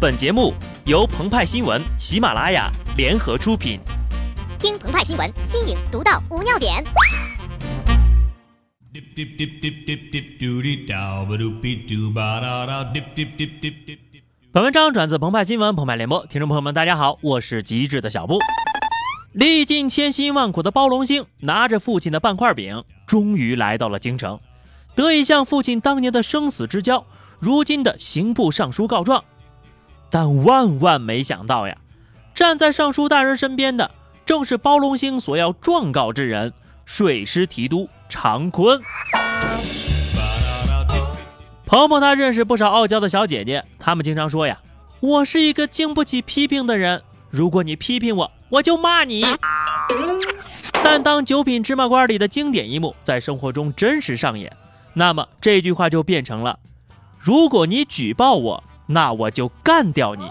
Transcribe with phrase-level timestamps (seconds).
[0.00, 0.54] 本节目
[0.86, 3.78] 由澎湃新闻、喜马拉雅联合出品。
[4.58, 6.82] 听澎湃新闻，新颖独到，无尿点。
[14.50, 18.38] 本文章转自澎湃新闻、澎湃联播，听众朋友们，大家好，我是极致的小布。
[19.32, 24.40] 历尽千辛万苦的包龙星，拿着父亲的半块饼，终于来到了京城，
[24.94, 27.04] 得以向父亲当年的生死之交，
[27.38, 29.22] 如今的刑部尚书告状。
[30.10, 31.76] 但万万没想到呀，
[32.34, 33.92] 站在尚书大人身边的
[34.26, 36.52] 正是包龙星所要状告之人——
[36.84, 38.80] 水师提督常坤。
[41.64, 44.60] 鹏鹏他认识不少傲娇的小姐姐，他们经常说呀
[44.98, 49.24] ：“我是一个经不起批评的人，如果你批评我，我就骂你。”
[50.82, 54.56] 但当九品芝麻官里的经典一幕在生活中真实上演，
[54.94, 56.58] 那么这句话就变成了
[57.16, 60.28] ：“如果你举报我。”那我就干掉你！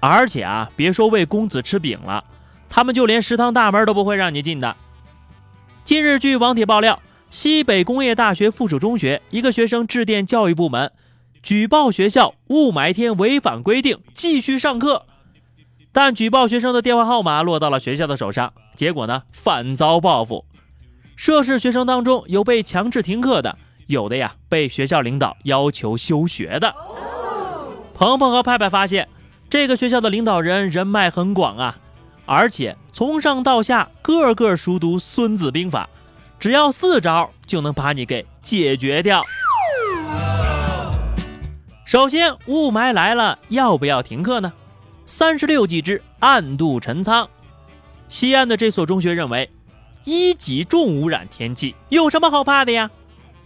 [0.00, 2.24] 而且啊，别说喂公子吃饼了，
[2.68, 4.74] 他们就连食堂大门都不会让你进的。
[5.84, 10.90] 近日，据网帖爆料，西北工业大学附属中学一个学生致电教育部门，
[11.40, 15.06] 举报学校雾霾天违反规定，继续上课。
[15.92, 20.44] 但举报学生的电话号码落到了学校的手上，结果呢，反遭报复。
[21.14, 26.74] 涉事学生当中有被强制停课的，有的呀被学校领导要求休学的。
[28.00, 29.06] 鹏鹏和派派发现，
[29.50, 31.76] 这个学校的领导人人脉很广啊，
[32.24, 35.86] 而且从上到下个个熟读《孙子兵法》，
[36.40, 39.22] 只要四招就能把你给解决掉。
[41.84, 44.50] 首先，雾霾来了，要不要停课呢？
[45.04, 47.28] 三十六计之暗度陈仓。
[48.08, 49.50] 西安的这所中学认为，
[50.04, 52.90] 一级重污染天气有什么好怕的呀？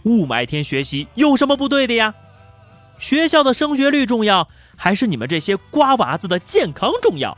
[0.03, 2.15] 雾霾天学习有什么不对的呀？
[2.97, 7.37] 学校的升学率重要，还是你们这些瓜娃子的健康重要？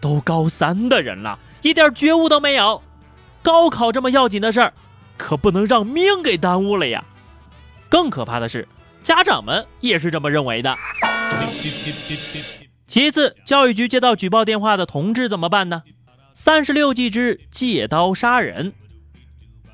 [0.00, 2.82] 都高三的人了，一点觉悟都没有。
[3.42, 4.72] 高考这么要紧的事儿，
[5.16, 7.04] 可不能让命给耽误了呀！
[7.88, 8.66] 更可怕的是，
[9.02, 10.76] 家长们也是这么认为的。
[12.86, 15.82] 其次，教育局接到举报电话的同志怎么办呢？
[16.32, 18.72] 三十六计之借刀杀人。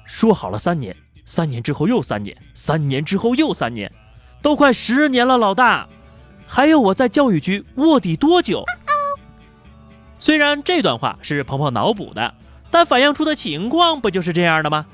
[0.04, 0.94] 说好了三年，
[1.24, 3.90] 三年之后又三年，三年之后又三年。
[4.42, 5.86] 都快十年了，老大，
[6.46, 8.64] 还有我在教育局卧底多久？
[10.18, 12.34] 虽然这段话是鹏鹏脑补的，
[12.70, 14.86] 但反映出的情况不就是这样的吗？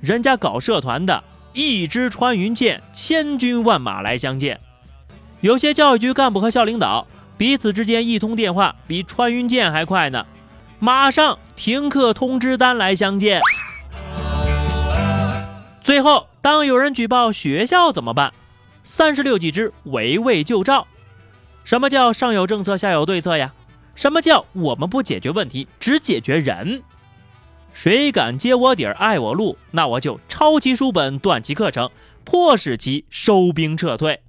[0.00, 4.60] 人家搞社团的，一支穿云箭，千军万马来相见。
[5.40, 7.06] 有些教育局干部和校领导
[7.36, 10.26] 彼此之间一通电话，比穿云箭还快呢，
[10.78, 13.40] 马上停课通知单来相见。
[15.82, 18.32] 最后，当有人举报学校怎么办？
[18.84, 20.86] 三十六计之围魏救赵，
[21.64, 23.54] 什么叫上有政策下有对策呀？
[23.94, 26.82] 什么叫我们不解决问题只解决人？
[27.72, 31.90] 谁敢揭我底儿爱我路，那我就抄其书本断其课程，
[32.24, 34.20] 迫使其收兵撤退。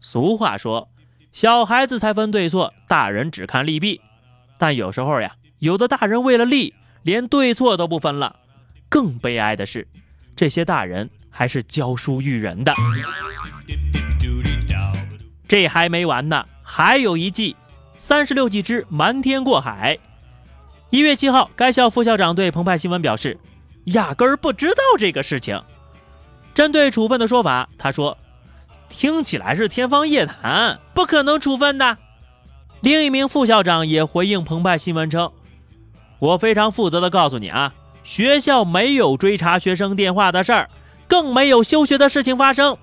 [0.00, 0.88] 俗话说，
[1.30, 4.00] 小孩子才分对错，大人只看利弊。
[4.56, 8.36] 但有时候呀，有的大人为了利，连对错都不分了。
[8.88, 9.86] 更悲哀的是，
[10.34, 12.72] 这些大人还是教书育人的。
[15.48, 17.56] 这还没完呢，还有一计，
[17.96, 19.98] 三十六计之瞒天过海。
[20.90, 23.38] 一月七号，该校副校长对澎湃新闻表示，
[23.84, 25.60] 压根儿不知道这个事情。
[26.54, 28.18] 针对处分的说法，他说，
[28.90, 31.96] 听起来是天方夜谭，不可能处分的。
[32.80, 35.32] 另一名副校长也回应澎湃新闻称，
[36.18, 37.72] 我非常负责的告诉你啊，
[38.02, 40.70] 学校没有追查学生电话的事儿，
[41.06, 42.76] 更没有休学的事情发生。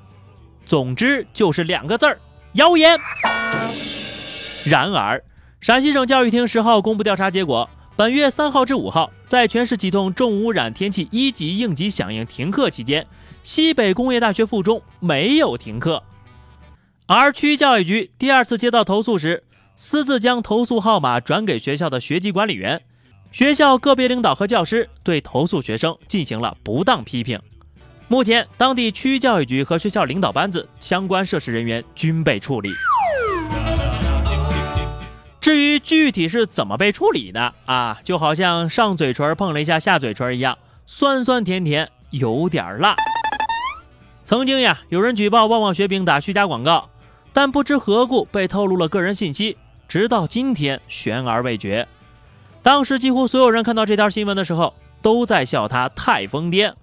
[0.66, 2.20] 总之就是两个字儿。
[2.56, 2.98] 谣言。
[4.64, 5.22] 然而，
[5.60, 13.06] 陕西省教育厅十号公布调查结果，本月三号至五号，在全市启动重污染天气一级应急响应停课期间，
[13.44, 16.02] 西北工业大学附中没有停课。
[17.08, 19.44] 而区教育局第二次接到投诉时，
[19.76, 22.82] 私自将投诉号码转给学校的学籍管理员，
[23.34, 27.38] 学校个别领导和教师对投诉学生进行了不当批评。
[28.08, 32.70] 目前，当地区教育局和学校领导班子相关涉事人员均被处理。
[35.42, 40.56] 至于具体是怎么被处理的啊，就好像上嘴唇碰了一下下嘴唇一样，
[40.86, 42.96] 酸酸甜甜，有点辣。
[44.24, 46.90] 曾经呀，有人举报旺旺雪饼打虚假广告，
[47.34, 51.88] 但不知何故被透露了个人信息，直到今天悬而未决。
[52.62, 56.74] 当时几乎所有人看到这条新闻的时候，都在笑他太疯癫。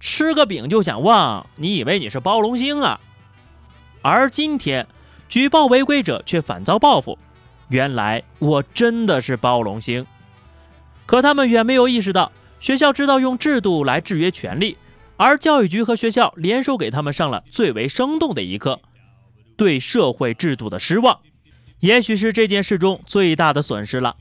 [0.00, 3.00] 吃个饼就想忘，你以为你是包龙星啊？
[4.02, 4.86] 而今天，
[5.28, 7.18] 举报违规者却反遭报复。
[7.68, 10.06] 原来我真的是包龙星。
[11.06, 12.30] 可他们远没有意识到，
[12.60, 14.76] 学校知道用制度来制约权力，
[15.16, 18.80] 而教育局和学校联手给他们上了最为生动的一课：
[19.56, 21.20] 对社会制度的失望，
[21.80, 24.16] 也许是这件事中最大的损失了。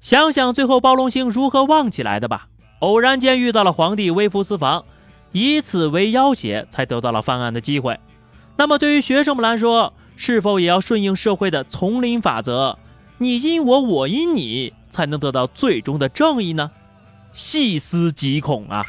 [0.00, 2.48] 想想最后包龙星如何旺起来的吧。
[2.80, 4.84] 偶然间遇到了皇帝微服私访，
[5.32, 7.98] 以此为要挟，才得到了犯案的机会。
[8.56, 12.78] 那么对于学生们来说，是否也要顺应社会的丛林法则？
[13.18, 14.72] 你因我，我因你。
[14.90, 16.70] 才能得到最终的正义呢？
[17.34, 18.82] 细思极恐啊！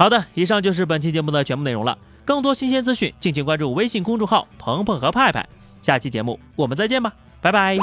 [0.00, 1.96] 好的，以上就是本期节目的全部内容了。
[2.24, 5.48] 更多新鲜资讯，敬请关注微信公众号“鹏鹏和派派”。
[5.80, 7.78] 下期节目我们再见吧，拜拜。